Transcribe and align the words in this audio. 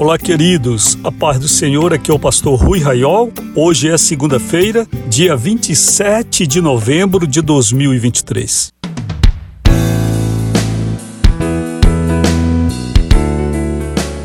Olá, 0.00 0.16
queridos. 0.16 0.96
A 1.04 1.12
paz 1.12 1.38
do 1.38 1.46
Senhor, 1.46 1.92
aqui 1.92 2.10
é 2.10 2.14
o 2.14 2.18
pastor 2.18 2.58
Rui 2.58 2.80
Raiol. 2.80 3.30
Hoje 3.54 3.90
é 3.90 3.98
segunda-feira, 3.98 4.88
dia 5.10 5.36
27 5.36 6.46
de 6.46 6.62
novembro 6.62 7.26
de 7.26 7.42
2023. 7.42 8.72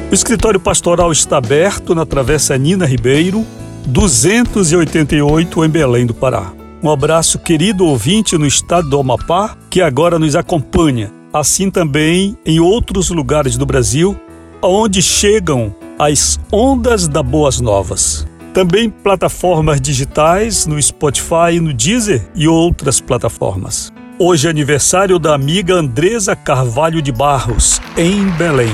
O 0.10 0.14
escritório 0.14 0.62
pastoral 0.62 1.12
está 1.12 1.40
aberto 1.40 1.94
na 1.94 2.06
Travessa 2.06 2.58
Nina 2.58 2.86
Ribeiro, 2.86 3.46
288 3.86 5.66
em 5.66 5.70
Belém 5.70 6.06
do 6.06 6.14
Pará. 6.14 6.54
Um 6.82 6.90
abraço, 6.90 7.38
querido 7.38 7.86
ouvinte 7.86 8.38
no 8.38 8.48
estado 8.48 8.90
do 8.90 8.98
Amapá, 8.98 9.58
que 9.70 9.82
agora 9.82 10.18
nos 10.18 10.38
acompanha, 10.38 11.12
assim 11.34 11.70
também 11.70 12.38
em 12.46 12.62
outros 12.62 13.10
lugares 13.10 13.58
do 13.58 13.66
Brasil 13.66 14.18
onde 14.66 15.02
chegam 15.02 15.76
as 15.98 16.40
ondas 16.52 17.08
da 17.08 17.22
Boas 17.22 17.60
Novas. 17.60 18.28
Também 18.54 18.90
plataformas 18.90 19.82
digitais 19.82 20.66
no 20.66 20.82
Spotify, 20.82 21.60
no 21.62 21.74
Deezer 21.74 22.28
e 22.34 22.48
outras 22.48 23.02
plataformas. 23.02 23.92
Hoje 24.18 24.48
é 24.48 24.50
aniversário 24.50 25.20
da 25.20 25.36
amiga 25.36 25.76
Andresa 25.76 26.36
Carvalho 26.36 27.02
de 27.02 27.12
Barros, 27.12 27.82
em 27.98 28.30
Belém. 28.32 28.72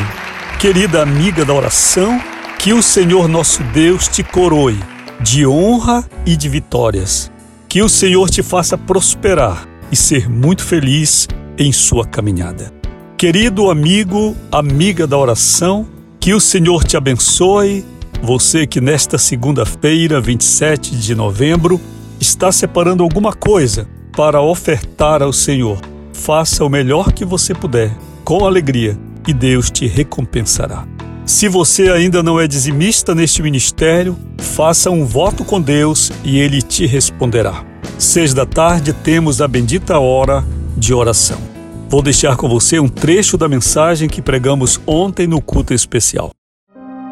Querida 0.59 1.01
amiga 1.01 1.43
da 1.43 1.53
oração, 1.53 2.21
que 2.59 2.73
o 2.73 2.81
Senhor 2.83 3.27
nosso 3.27 3.63
Deus 3.73 4.07
te 4.07 4.23
coroe 4.23 4.77
de 5.19 5.47
honra 5.47 6.03
e 6.25 6.35
de 6.35 6.47
vitórias. 6.47 7.31
Que 7.67 7.81
o 7.81 7.89
Senhor 7.89 8.29
te 8.29 8.43
faça 8.43 8.77
prosperar 8.77 9.67
e 9.91 9.95
ser 9.95 10.29
muito 10.29 10.63
feliz 10.63 11.27
em 11.57 11.71
sua 11.71 12.05
caminhada. 12.05 12.80
Querido 13.21 13.69
amigo, 13.69 14.35
amiga 14.51 15.05
da 15.05 15.15
oração, 15.15 15.85
que 16.19 16.33
o 16.33 16.39
Senhor 16.39 16.83
te 16.83 16.97
abençoe. 16.97 17.85
Você 18.19 18.65
que 18.65 18.81
nesta 18.81 19.15
segunda-feira, 19.19 20.19
27 20.19 20.95
de 20.95 21.13
novembro, 21.13 21.79
está 22.19 22.51
separando 22.51 23.03
alguma 23.03 23.31
coisa 23.31 23.87
para 24.17 24.41
ofertar 24.41 25.21
ao 25.21 25.31
Senhor. 25.31 25.79
Faça 26.11 26.65
o 26.65 26.69
melhor 26.69 27.13
que 27.13 27.23
você 27.23 27.53
puder, 27.53 27.95
com 28.23 28.43
alegria, 28.43 28.97
e 29.27 29.35
Deus 29.35 29.69
te 29.69 29.85
recompensará. 29.85 30.87
Se 31.23 31.47
você 31.47 31.91
ainda 31.91 32.23
não 32.23 32.39
é 32.39 32.47
dizimista 32.47 33.13
neste 33.13 33.43
ministério, 33.43 34.17
faça 34.39 34.89
um 34.89 35.05
voto 35.05 35.45
com 35.45 35.61
Deus 35.61 36.11
e 36.23 36.39
ele 36.39 36.59
te 36.59 36.87
responderá. 36.87 37.63
Seis 37.99 38.33
da 38.33 38.47
tarde 38.47 38.93
temos 38.93 39.43
a 39.43 39.47
bendita 39.47 39.99
hora 39.99 40.43
de 40.75 40.91
oração. 40.91 41.50
Vou 41.91 42.01
deixar 42.01 42.37
com 42.37 42.47
você 42.47 42.79
um 42.79 42.87
trecho 42.87 43.37
da 43.37 43.49
mensagem 43.49 44.07
que 44.07 44.21
pregamos 44.21 44.79
ontem 44.87 45.27
no 45.27 45.41
culto 45.41 45.73
especial. 45.73 46.29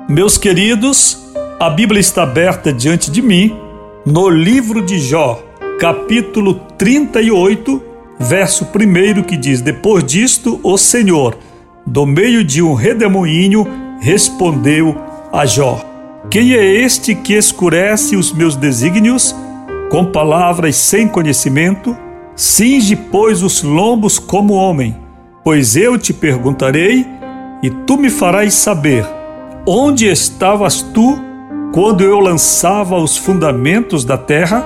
Meus 0.08 0.38
queridos, 0.38 1.22
a 1.60 1.70
Bíblia 1.70 2.00
está 2.00 2.24
aberta 2.24 2.72
diante 2.72 3.12
de 3.12 3.22
mim 3.22 3.54
no 4.06 4.30
livro 4.30 4.86
de 4.86 4.98
Jó, 4.98 5.44
capítulo 5.82 6.62
38, 6.78 7.84
verso 8.22 8.66
1 8.74 9.24
que 9.24 9.36
diz: 9.36 9.60
Depois 9.60 10.02
disto, 10.02 10.62
o 10.64 10.78
Senhor, 10.78 11.38
do 11.86 12.06
meio 12.06 12.42
de 12.42 12.62
um 12.62 12.74
redemoinho, 12.74 13.68
respondeu 14.00 14.96
a 15.30 15.46
Jó: 15.46 15.84
Quem 16.32 16.54
é 16.54 16.64
este 16.64 17.14
que 17.14 17.34
escurece 17.34 18.16
os 18.16 18.32
meus 18.32 18.56
desígnios 18.56 19.36
com 19.90 20.06
palavras 20.06 20.78
sem 20.78 21.06
conhecimento? 21.06 21.98
Cinge, 22.40 22.96
pois, 22.96 23.44
os 23.44 23.62
lombos 23.64 24.18
como 24.18 24.54
homem, 24.54 24.96
pois 25.44 25.76
eu 25.76 26.00
te 26.00 26.14
perguntarei 26.14 27.06
e 27.62 27.70
tu 27.70 27.98
me 27.98 28.10
farás 28.10 28.54
saber: 28.54 29.06
onde 29.68 30.08
estavas 30.08 30.82
tu 30.82 31.20
quando 31.74 32.02
eu 32.02 32.18
lançava 32.18 32.96
os 32.96 33.18
fundamentos 33.18 34.06
da 34.06 34.18
terra? 34.18 34.66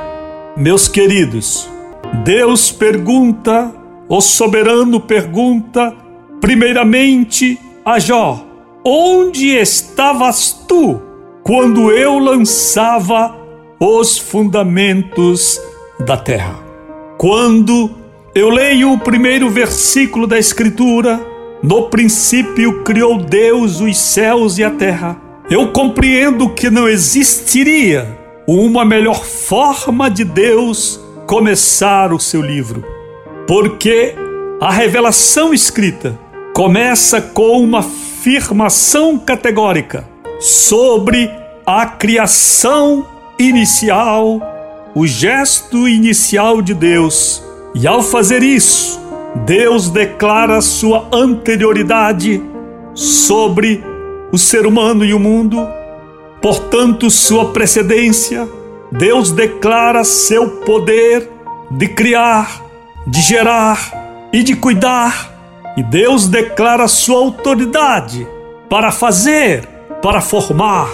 Meus 0.56 0.88
queridos, 0.88 1.68
Deus 2.24 2.72
pergunta, 2.72 3.74
o 4.08 4.22
soberano 4.22 5.00
pergunta, 5.00 5.96
primeiramente 6.40 7.60
a 7.84 7.98
Jó: 7.98 8.46
onde 8.86 9.48
estavas 9.48 10.64
tu 10.68 11.02
quando 11.42 11.90
eu 11.90 12.20
lançava 12.20 13.36
os 13.80 14.16
fundamentos 14.20 15.60
da 16.06 16.16
terra? 16.16 16.63
Quando 17.24 17.90
eu 18.36 18.50
leio 18.50 18.92
o 18.92 19.00
primeiro 19.00 19.50
versículo 19.50 20.28
da 20.28 20.38
Escritura, 20.38 21.26
no 21.64 21.84
princípio 21.84 22.84
criou 22.84 23.18
Deus 23.18 23.80
os 23.80 23.98
céus 23.98 24.58
e 24.58 24.64
a 24.66 24.70
terra, 24.70 25.16
eu 25.50 25.72
compreendo 25.72 26.50
que 26.50 26.70
não 26.70 26.86
existiria 26.86 28.20
uma 28.46 28.84
melhor 28.84 29.24
forma 29.24 30.12
de 30.12 30.26
Deus 30.26 31.00
começar 31.26 32.12
o 32.12 32.20
seu 32.20 32.42
livro, 32.42 32.84
porque 33.48 34.16
a 34.60 34.70
revelação 34.70 35.54
escrita 35.54 36.20
começa 36.54 37.22
com 37.22 37.58
uma 37.62 37.80
afirmação 37.80 39.18
categórica 39.18 40.06
sobre 40.42 41.32
a 41.66 41.86
criação 41.86 43.08
inicial 43.40 44.42
o 44.96 45.08
gesto 45.08 45.88
inicial 45.88 46.62
de 46.62 46.74
Deus. 46.74 47.44
E 47.74 47.88
ao 47.88 48.04
fazer 48.04 48.44
isso, 48.44 49.00
Deus 49.46 49.90
declara 49.90 50.62
sua 50.62 51.08
anterioridade 51.12 52.42
sobre 52.94 53.84
o 54.32 54.38
ser 54.38 54.68
humano 54.68 55.04
e 55.04 55.14
o 55.14 55.20
mundo, 55.20 55.68
portanto, 56.42 57.10
sua 57.10 57.46
precedência. 57.46 58.48
Deus 58.92 59.32
declara 59.32 60.04
seu 60.04 60.50
poder 60.62 61.28
de 61.72 61.88
criar, 61.88 62.64
de 63.08 63.22
gerar 63.22 64.30
e 64.32 64.44
de 64.44 64.56
cuidar. 64.56 65.32
E 65.76 65.82
Deus 65.82 66.28
declara 66.28 66.88
sua 66.88 67.18
autoridade 67.18 68.28
para 68.70 68.92
fazer, 68.92 69.68
para 70.04 70.22
formar, 70.22 70.88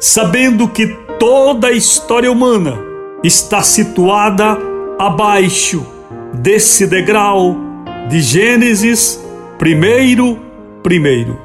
sabendo 0.00 0.66
que 0.66 0.86
toda 1.18 1.68
a 1.68 1.72
história 1.72 2.32
humana 2.32 2.91
está 3.22 3.62
situada 3.62 4.58
abaixo 4.98 5.86
desse 6.34 6.86
degrau 6.86 7.56
de 8.08 8.20
Gênesis 8.20 9.22
primeiro, 9.58 10.38
primeiro. 10.82 11.38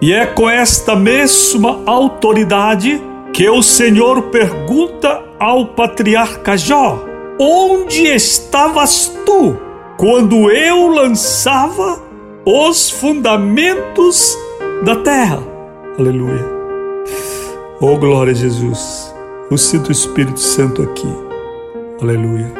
E 0.00 0.12
é 0.12 0.26
com 0.26 0.50
esta 0.50 0.96
mesma 0.96 1.80
autoridade 1.86 3.00
que 3.32 3.48
o 3.48 3.62
Senhor 3.62 4.22
pergunta 4.24 5.22
ao 5.38 5.66
patriarca 5.68 6.56
Jó: 6.56 7.04
Onde 7.38 8.06
estavas 8.08 9.16
tu 9.24 9.56
quando 9.96 10.50
eu 10.50 10.88
lançava 10.88 12.02
os 12.44 12.90
fundamentos 12.90 14.36
da 14.84 14.96
terra? 14.96 15.42
Aleluia. 15.98 16.44
Oh, 17.80 17.96
glória 17.96 18.32
a 18.32 18.34
Jesus. 18.34 19.13
Eu 19.50 19.58
sinto 19.58 19.88
o 19.88 19.92
Espírito 19.92 20.40
Santo 20.40 20.82
aqui. 20.82 21.06
Aleluia. 22.00 22.50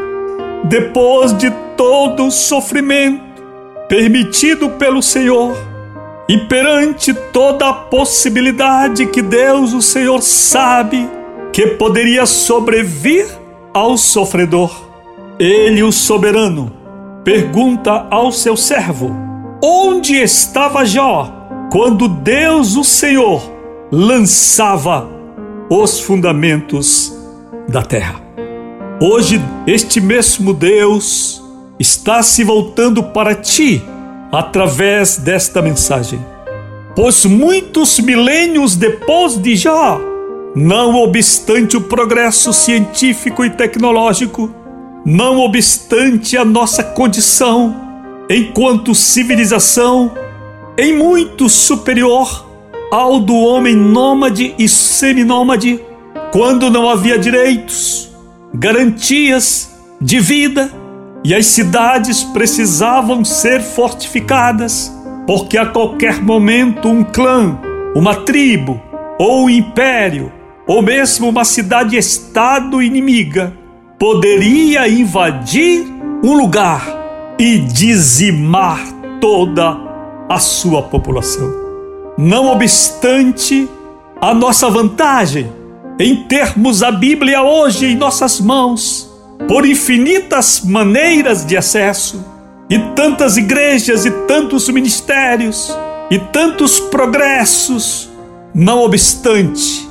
Depois 0.65 1.33
de 1.33 1.51
todo 1.77 2.27
o 2.27 2.31
sofrimento 2.31 3.23
permitido 3.89 4.71
pelo 4.71 5.03
Senhor 5.03 5.57
e 6.29 6.39
perante 6.39 7.13
toda 7.33 7.69
a 7.69 7.73
possibilidade 7.73 9.07
que 9.07 9.23
Deus, 9.23 9.73
o 9.73 9.81
Senhor, 9.81 10.23
sabe 10.23 11.09
que 11.53 11.69
poderia 11.69 12.27
sobrevir 12.27 13.27
ao 13.73 13.97
sofredor, 13.97 14.71
ele, 15.39 15.83
o 15.83 15.91
soberano, 15.91 16.73
pergunta 17.25 18.07
ao 18.11 18.31
seu 18.31 18.57
servo: 18.57 19.11
Onde 19.63 20.17
estava 20.17 20.85
Jó 20.85 21.31
quando 21.73 22.09
Deus, 22.09 22.77
o 22.77 22.85
Senhor, 22.85 23.43
lançava 23.91 25.14
os 25.69 26.01
fundamentos 26.01 27.13
da 27.69 27.83
terra. 27.83 28.21
Hoje, 29.01 29.41
este 29.67 30.01
mesmo 30.01 30.53
Deus 30.53 31.43
está 31.79 32.23
se 32.23 32.45
voltando 32.45 33.03
para 33.03 33.35
ti 33.35 33.83
através 34.31 35.17
desta 35.17 35.63
mensagem. 35.63 36.25
Pois 36.95 37.25
muitos 37.25 37.99
milênios 37.99 38.77
depois 38.77 39.37
de 39.37 39.57
já, 39.57 39.99
não 40.55 40.95
obstante 40.95 41.77
o 41.77 41.81
progresso 41.81 42.53
científico 42.53 43.45
e 43.45 43.51
tecnológico, 43.51 44.51
não 45.05 45.41
obstante 45.41 46.37
a 46.37 46.45
nossa 46.45 46.85
condição 46.85 47.75
enquanto 48.31 48.95
civilização 48.95 50.13
em 50.79 50.97
muito 50.97 51.49
superior 51.49 52.54
ao 52.95 53.19
do 53.19 53.35
homem 53.35 53.75
nômade 53.75 54.55
e 54.57 54.69
seminômade, 54.69 55.81
quando 56.31 56.71
não 56.71 56.89
havia 56.89 57.19
direitos, 57.19 58.09
garantias 58.55 59.77
de 60.01 60.21
vida 60.21 60.71
e 61.25 61.35
as 61.35 61.47
cidades 61.47 62.23
precisavam 62.23 63.25
ser 63.25 63.61
fortificadas, 63.61 64.93
porque 65.27 65.59
a 65.59 65.67
qualquer 65.67 66.23
momento 66.23 66.87
um 66.87 67.03
clã, 67.03 67.59
uma 67.97 68.15
tribo 68.15 68.81
ou 69.19 69.47
um 69.47 69.51
império, 69.51 70.33
ou 70.65 70.81
mesmo 70.81 71.29
uma 71.29 71.45
cidade-estado 71.45 72.81
inimiga, 72.81 73.53
poderia 73.99 74.89
invadir 74.89 75.85
um 76.23 76.35
lugar 76.35 76.87
e 77.41 77.59
dizimar 77.59 78.81
toda 79.21 79.77
a 80.29 80.39
sua 80.39 80.81
população. 80.81 81.64
Não 82.17 82.47
obstante 82.47 83.69
a 84.21 84.33
nossa 84.33 84.71
vantagem 84.71 85.51
em 85.99 86.25
termos 86.25 86.83
a 86.83 86.93
Bíblia 86.93 87.43
hoje 87.43 87.87
em 87.87 87.97
nossas 87.97 88.41
mãos, 88.41 89.11
por 89.49 89.67
infinitas 89.67 90.61
maneiras 90.65 91.45
de 91.45 91.57
acesso, 91.57 92.25
e 92.71 92.79
tantas 92.95 93.37
igrejas 93.37 94.07
e 94.07 94.11
tantos 94.27 94.69
ministérios 94.69 95.77
e 96.11 96.19
tantos 96.19 96.79
progressos, 96.81 98.09
não 98.55 98.83
obstante 98.85 99.89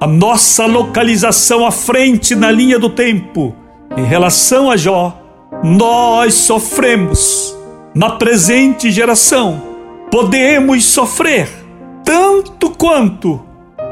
a 0.00 0.06
nossa 0.06 0.66
localização 0.66 1.66
à 1.66 1.72
frente 1.72 2.34
na 2.34 2.50
linha 2.50 2.78
do 2.78 2.88
tempo 2.88 3.54
em 3.96 4.04
relação 4.04 4.70
a 4.70 4.76
Jó, 4.76 5.20
nós 5.62 6.34
sofremos. 6.34 7.56
Na 7.94 8.10
presente 8.10 8.90
geração, 8.90 9.62
podemos 10.10 10.84
sofrer 10.84 11.63
tanto 12.04 12.70
quanto 12.70 13.40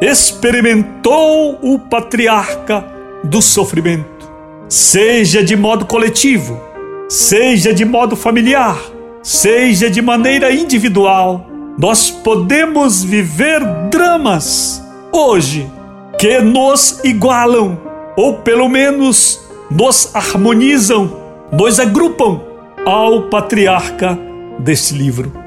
experimentou 0.00 1.58
o 1.62 1.78
patriarca 1.78 2.84
do 3.24 3.40
sofrimento, 3.40 4.30
seja 4.68 5.42
de 5.42 5.56
modo 5.56 5.86
coletivo, 5.86 6.60
seja 7.08 7.72
de 7.72 7.84
modo 7.84 8.14
familiar, 8.14 8.78
seja 9.22 9.88
de 9.88 10.02
maneira 10.02 10.52
individual. 10.52 11.46
Nós 11.78 12.10
podemos 12.10 13.02
viver 13.02 13.60
dramas 13.90 14.84
hoje 15.10 15.70
que 16.18 16.40
nos 16.40 17.00
igualam, 17.02 17.78
ou 18.16 18.34
pelo 18.34 18.68
menos 18.68 19.40
nos 19.70 20.14
harmonizam, 20.14 21.16
nos 21.50 21.80
agrupam 21.80 22.40
ao 22.84 23.22
patriarca 23.22 24.18
deste 24.58 24.94
livro. 24.94 25.41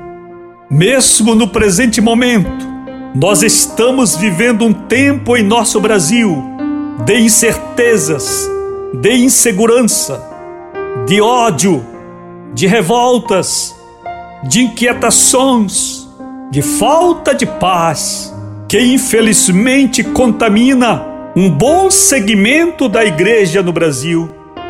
Mesmo 0.69 1.35
no 1.35 1.47
presente 1.47 2.01
momento, 2.01 2.65
nós 3.13 3.43
estamos 3.43 4.17
vivendo 4.17 4.65
um 4.65 4.73
tempo 4.73 5.37
em 5.37 5.43
nosso 5.43 5.79
Brasil 5.79 6.43
de 7.05 7.19
incertezas, 7.19 8.49
de 8.99 9.13
insegurança, 9.13 10.19
de 11.05 11.21
ódio, 11.21 11.85
de 12.51 12.65
revoltas, 12.65 13.75
de 14.49 14.61
inquietações, 14.61 16.09
de 16.49 16.63
falta 16.63 17.35
de 17.35 17.45
paz, 17.45 18.33
que 18.67 18.79
infelizmente 18.79 20.03
contamina 20.03 21.05
um 21.35 21.47
bom 21.47 21.91
segmento 21.91 22.89
da 22.89 23.05
igreja 23.05 23.61
no 23.61 23.71
Brasil, 23.71 24.29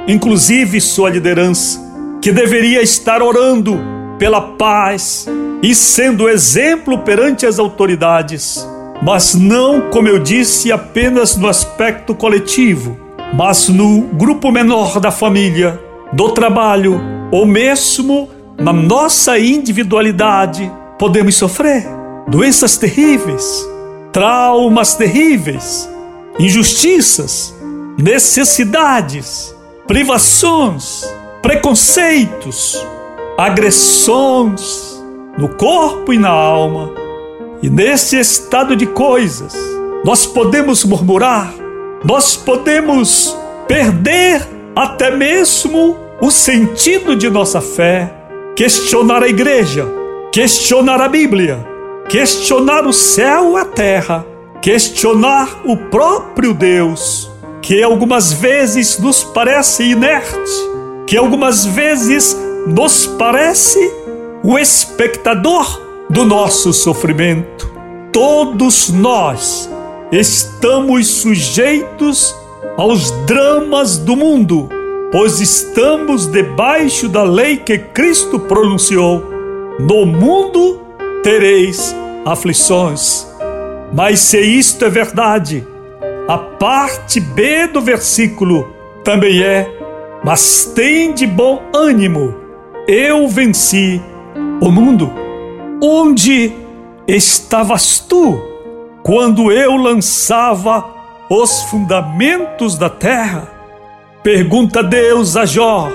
inclusive 0.10 0.82
sua 0.82 1.10
liderança, 1.10 1.80
que 2.22 2.34
deveria 2.34 2.82
estar 2.82 3.22
orando 3.22 3.80
pela 4.20 4.42
paz 4.42 5.26
e 5.66 5.74
sendo 5.74 6.30
exemplo 6.30 7.00
perante 7.00 7.44
as 7.44 7.58
autoridades, 7.58 8.64
mas 9.02 9.34
não, 9.34 9.90
como 9.90 10.08
eu 10.08 10.20
disse, 10.20 10.72
apenas 10.72 11.36
no 11.36 11.48
aspecto 11.48 12.14
coletivo, 12.14 12.96
mas 13.34 13.68
no 13.68 14.02
grupo 14.02 14.52
menor 14.52 15.00
da 15.00 15.10
família, 15.10 15.80
do 16.14 16.30
trabalho 16.30 17.02
ou 17.32 17.48
mesmo 17.48 18.30
na 18.60 18.72
nossa 18.72 19.40
individualidade, 19.40 20.72
podemos 21.00 21.36
sofrer 21.36 21.84
doenças 22.28 22.78
terríveis, 22.78 23.68
traumas 24.14 24.94
terríveis 24.94 25.90
injustiças, 26.38 27.56
necessidades, 27.98 29.56
privações, 29.88 31.02
preconceitos, 31.42 32.86
agressões 33.36 34.95
no 35.38 35.50
corpo 35.50 36.14
e 36.14 36.18
na 36.18 36.30
alma. 36.30 36.92
E 37.62 37.70
nesse 37.70 38.18
estado 38.20 38.76
de 38.76 38.86
coisas, 38.86 39.56
nós 40.04 40.26
podemos 40.26 40.84
murmurar, 40.84 41.54
nós 42.04 42.36
podemos 42.36 43.36
perder 43.68 44.42
até 44.76 45.10
mesmo 45.12 45.98
o 46.22 46.30
sentido 46.30 47.16
de 47.16 47.30
nossa 47.30 47.62
fé, 47.62 48.14
questionar 48.56 49.24
a 49.24 49.28
igreja, 49.28 49.88
questionar 50.32 51.02
a 51.02 51.08
Bíblia, 51.08 51.66
questionar 52.08 52.86
o 52.86 52.94
céu 52.94 53.58
e 53.58 53.62
a 53.62 53.66
terra 53.66 54.26
questionar 54.66 55.62
o 55.64 55.78
próprio 55.78 56.52
Deus, 56.52 57.30
que 57.62 57.84
algumas 57.84 58.34
vezes 58.34 58.98
nos 58.98 59.24
parece 59.24 59.84
inerte, 59.84 60.52
que 61.06 61.16
algumas 61.16 61.68
vezes 61.68 62.36
nos 62.66 63.06
parece 63.06 63.80
o 64.48 64.60
espectador 64.60 65.82
do 66.08 66.24
nosso 66.24 66.72
sofrimento. 66.72 67.74
Todos 68.14 68.92
nós 68.92 69.68
estamos 70.12 71.08
sujeitos 71.08 72.36
aos 72.78 73.10
dramas 73.26 73.98
do 73.98 74.16
mundo, 74.16 74.70
pois 75.12 75.42
estamos 75.42 76.28
debaixo 76.28 77.10
da 77.10 77.24
lei 77.24 77.58
que 77.58 77.80
Cristo 77.80 78.40
pronunciou: 78.40 79.24
No 79.80 80.06
mundo 80.06 80.80
tereis 81.24 81.96
aflições. 82.24 83.28
Mas 83.92 84.20
se 84.20 84.40
isto 84.40 84.86
é 84.86 84.90
verdade, 84.90 85.66
a 86.28 86.38
parte 86.38 87.20
B 87.20 87.66
do 87.66 87.82
versículo 87.82 88.68
também 89.04 89.42
é: 89.42 89.68
Mas 90.24 90.72
tem 90.76 91.14
de 91.14 91.26
bom 91.26 91.64
ânimo, 91.74 92.36
eu 92.88 93.28
venci 93.28 94.00
o 94.62 94.72
mundo. 94.72 95.12
Onde 95.82 96.52
estavas 97.08 98.00
tu 98.00 98.42
quando 99.04 99.52
eu 99.52 99.76
lançava 99.76 100.86
os 101.30 101.64
fundamentos 101.64 102.78
da 102.78 102.90
terra? 102.90 103.52
Pergunta 104.24 104.82
Deus 104.82 105.38
a 105.38 105.46
Jó, 105.46 105.90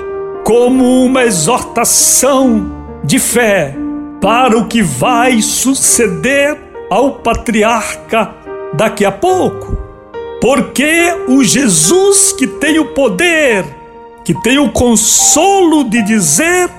como 0.45 1.03
uma 1.03 1.23
exortação 1.23 2.71
de 3.03 3.19
fé 3.19 3.75
para 4.21 4.57
o 4.57 4.67
que 4.67 4.81
vai 4.81 5.41
suceder 5.41 6.57
ao 6.89 7.15
patriarca 7.15 8.33
daqui 8.73 9.03
a 9.03 9.11
pouco. 9.11 9.77
Porque 10.39 11.13
o 11.27 11.43
Jesus 11.43 12.31
que 12.31 12.47
tem 12.47 12.79
o 12.79 12.93
poder, 12.93 13.65
que 14.23 14.33
tem 14.41 14.57
o 14.59 14.71
consolo 14.71 15.83
de 15.83 16.01
dizer 16.03 16.69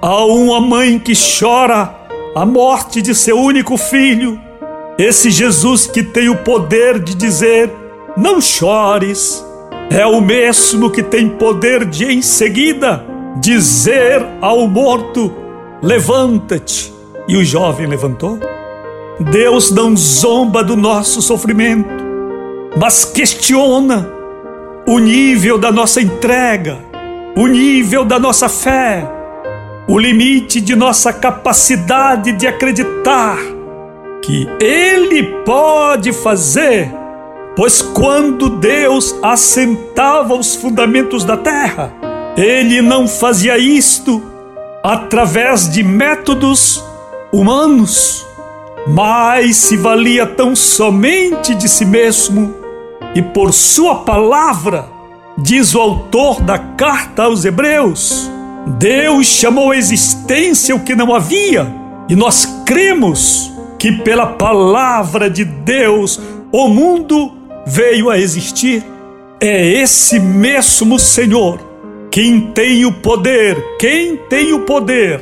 a 0.00 0.24
uma 0.24 0.60
mãe 0.60 0.98
que 0.98 1.12
chora 1.14 1.94
a 2.34 2.46
morte 2.46 3.02
de 3.02 3.14
seu 3.14 3.36
único 3.38 3.76
filho, 3.76 4.40
esse 4.98 5.30
Jesus 5.30 5.86
que 5.86 6.02
tem 6.02 6.28
o 6.28 6.36
poder 6.36 7.00
de 7.00 7.14
dizer: 7.14 7.70
não 8.16 8.40
chores, 8.40 9.44
é 9.90 10.06
o 10.06 10.20
mesmo 10.20 10.90
que 10.90 11.02
tem 11.02 11.28
poder 11.28 11.84
de 11.84 12.04
em 12.04 12.22
seguida 12.22 13.04
dizer 13.40 14.24
ao 14.40 14.68
morto: 14.68 15.32
levanta-te. 15.82 16.96
E 17.26 17.36
o 17.36 17.44
jovem 17.44 17.86
levantou. 17.86 18.38
Deus 19.20 19.70
não 19.70 19.94
zomba 19.94 20.64
do 20.64 20.76
nosso 20.76 21.20
sofrimento, 21.20 21.90
mas 22.80 23.04
questiona 23.04 24.08
o 24.86 24.98
nível 24.98 25.58
da 25.58 25.70
nossa 25.70 26.00
entrega, 26.00 26.78
o 27.36 27.46
nível 27.46 28.04
da 28.04 28.18
nossa 28.18 28.48
fé, 28.48 29.17
o 29.88 29.98
limite 29.98 30.60
de 30.60 30.76
nossa 30.76 31.12
capacidade 31.12 32.32
de 32.32 32.46
acreditar 32.46 33.38
que 34.22 34.46
Ele 34.60 35.22
pode 35.44 36.12
fazer, 36.12 36.92
pois 37.56 37.80
quando 37.80 38.50
Deus 38.50 39.14
assentava 39.22 40.34
os 40.34 40.54
fundamentos 40.54 41.24
da 41.24 41.36
terra, 41.36 41.92
Ele 42.36 42.82
não 42.82 43.08
fazia 43.08 43.56
isto 43.58 44.22
através 44.84 45.68
de 45.68 45.82
métodos 45.82 46.84
humanos 47.32 48.28
mas 48.90 49.56
se 49.56 49.76
valia 49.76 50.26
tão 50.26 50.56
somente 50.56 51.54
de 51.54 51.68
si 51.68 51.84
mesmo 51.84 52.54
e 53.14 53.20
por 53.20 53.52
sua 53.52 53.96
palavra 53.96 54.88
diz 55.36 55.74
o 55.74 55.80
autor 55.80 56.40
da 56.40 56.58
carta 56.58 57.24
aos 57.24 57.44
Hebreus. 57.44 58.30
Deus 58.66 59.26
chamou 59.26 59.70
à 59.70 59.76
existência 59.76 60.74
o 60.74 60.80
que 60.80 60.94
não 60.94 61.14
havia, 61.14 61.66
e 62.08 62.16
nós 62.16 62.62
cremos 62.66 63.52
que 63.78 63.92
pela 63.92 64.26
palavra 64.26 65.30
de 65.30 65.44
Deus 65.44 66.20
o 66.50 66.68
mundo 66.68 67.32
veio 67.66 68.10
a 68.10 68.18
existir. 68.18 68.84
É 69.40 69.66
esse 69.66 70.18
mesmo 70.18 70.98
Senhor 70.98 71.68
quem 72.10 72.40
tem 72.52 72.84
o 72.84 72.92
poder, 72.92 73.62
quem 73.78 74.16
tem 74.16 74.52
o 74.52 74.60
poder 74.60 75.20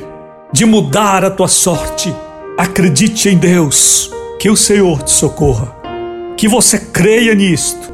de 0.51 0.65
mudar 0.65 1.23
a 1.23 1.29
tua 1.29 1.47
sorte. 1.47 2.13
Acredite 2.57 3.29
em 3.29 3.37
Deus, 3.37 4.11
que 4.39 4.49
o 4.49 4.55
Senhor 4.55 5.03
te 5.03 5.11
socorra. 5.11 5.75
Que 6.35 6.47
você 6.47 6.79
creia 6.79 7.35
nisto. 7.35 7.93